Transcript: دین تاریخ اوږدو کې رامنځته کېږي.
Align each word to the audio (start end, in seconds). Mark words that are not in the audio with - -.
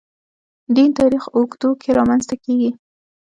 دین 0.75 0.89
تاریخ 0.99 1.23
اوږدو 1.35 1.69
کې 1.81 1.89
رامنځته 1.97 2.35
کېږي. 2.43 2.71